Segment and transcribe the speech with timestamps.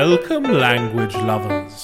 [0.00, 1.82] Welcome, language lovers,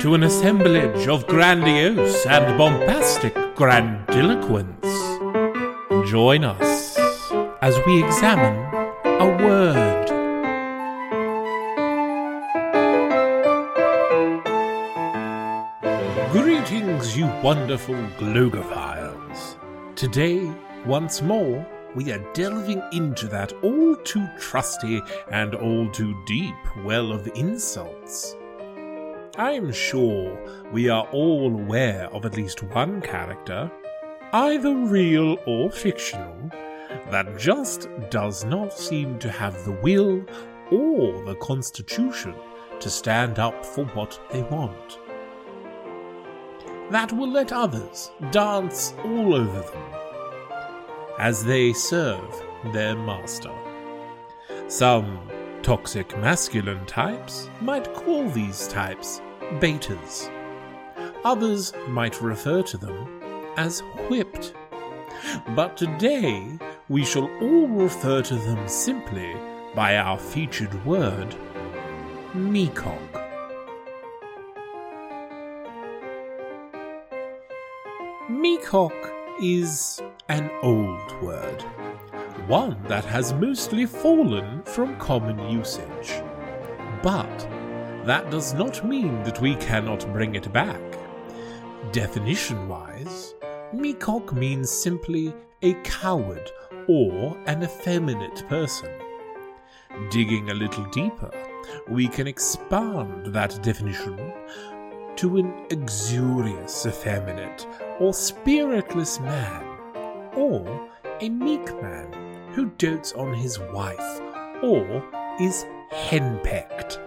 [0.00, 4.86] to an assemblage of grandiose and bombastic grandiloquence.
[6.10, 6.98] Join us
[7.60, 8.56] as we examine
[9.04, 10.06] a word.
[16.32, 19.56] Greetings, you wonderful glogophiles.
[19.94, 20.50] Today,
[20.86, 27.10] once more, we are delving into that all too trusty and all too deep well
[27.10, 28.36] of insults.
[29.38, 30.38] I am sure
[30.72, 33.72] we are all aware of at least one character,
[34.34, 36.50] either real or fictional,
[37.10, 40.22] that just does not seem to have the will
[40.70, 42.34] or the constitution
[42.78, 44.98] to stand up for what they want.
[46.90, 50.05] That will let others dance all over them
[51.18, 53.52] as they serve their master.
[54.68, 55.20] Some
[55.62, 59.20] toxic masculine types might call these types
[59.60, 60.30] betas.
[61.24, 63.20] Others might refer to them
[63.56, 64.54] as whipped.
[65.54, 66.58] But today
[66.88, 69.34] we shall all refer to them simply
[69.74, 71.34] by our featured word,
[72.34, 73.00] meacock.
[78.28, 78.94] Meacock
[79.40, 81.62] is an old word,
[82.48, 86.20] one that has mostly fallen from common usage.
[87.02, 87.48] But
[88.04, 90.80] that does not mean that we cannot bring it back.
[91.92, 93.34] Definition wise,
[93.72, 95.32] meacock means simply
[95.62, 96.50] a coward
[96.88, 98.90] or an effeminate person.
[100.10, 101.30] Digging a little deeper,
[101.88, 104.32] we can expand that definition
[105.16, 107.66] to an uxorious effeminate
[107.98, 109.75] or spiritless man,
[110.36, 112.12] or a meek man
[112.52, 114.20] who dotes on his wife,
[114.62, 115.04] or
[115.40, 116.98] is henpecked.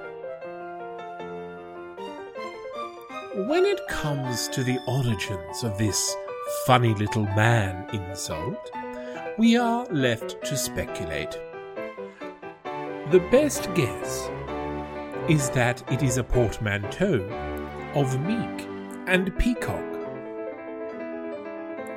[3.47, 6.15] When it comes to the origins of this
[6.65, 8.71] funny little man insult,
[9.37, 11.31] we are left to speculate.
[13.11, 14.29] The best guess
[15.29, 17.23] is that it is a portmanteau
[17.95, 18.67] of meek
[19.07, 19.85] and peacock,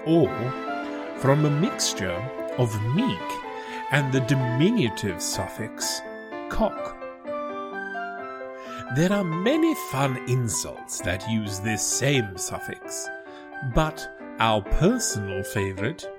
[0.06, 0.28] or
[1.22, 2.20] from a mixture
[2.58, 3.30] of meek
[3.92, 6.00] and the diminutive suffix
[6.48, 6.96] cock.
[8.96, 13.08] There are many fun insults that use this same suffix,
[13.72, 14.04] but
[14.40, 16.10] our personal favorite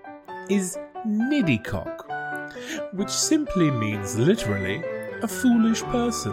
[0.50, 4.82] is niddycock, which simply means literally
[5.22, 6.32] a foolish person,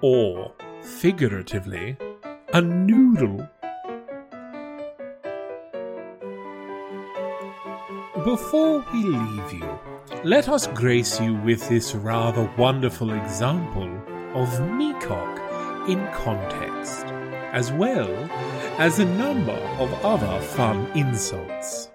[0.00, 1.96] or figuratively,
[2.52, 3.48] a noodle.
[8.24, 9.78] Before we leave you,
[10.24, 13.88] let us grace you with this rather wonderful example
[14.34, 17.06] of meacock in context,
[17.52, 18.12] as well
[18.78, 21.88] as a number of other fun insults.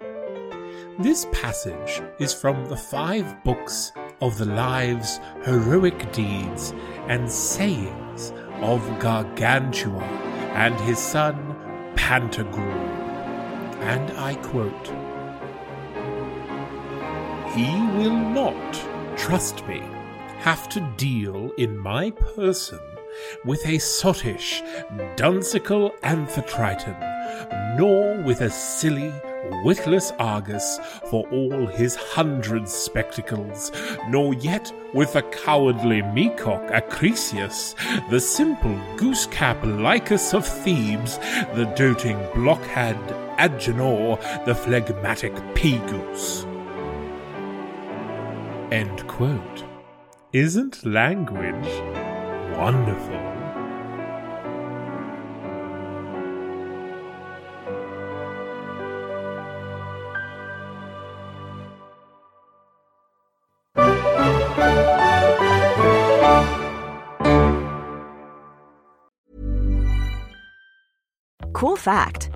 [0.97, 6.73] This passage is from the five books of the lives, heroic deeds,
[7.07, 8.31] and sayings
[8.61, 10.01] of Gargantua
[10.55, 11.35] and his son
[11.95, 12.95] Pantagruel.
[13.81, 15.04] And I quote
[17.55, 18.73] He will not,
[19.17, 19.81] trust me,
[20.39, 22.81] have to deal in my person
[23.45, 24.61] with a sottish,
[25.15, 29.09] duncical Amphitryon, nor with a silly,
[29.63, 33.71] witless Argus for all his hundred spectacles,
[34.09, 37.73] nor yet with the cowardly Meacock Acrisius,
[38.09, 41.19] the simple goosecap Lycus of Thebes,
[41.55, 42.97] the doting blockhead
[43.39, 46.45] Agenor, the phlegmatic pea-goose.
[48.71, 49.63] End quote.
[50.33, 51.69] Isn't language
[52.57, 53.21] wonderful?
[71.53, 72.34] Cool fact